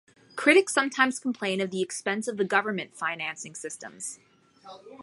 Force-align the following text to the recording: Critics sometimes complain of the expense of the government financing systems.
Critics 0.35 0.73
sometimes 0.73 1.19
complain 1.19 1.61
of 1.61 1.69
the 1.69 1.83
expense 1.83 2.27
of 2.27 2.37
the 2.37 2.43
government 2.43 2.95
financing 2.95 3.53
systems. 3.53 4.17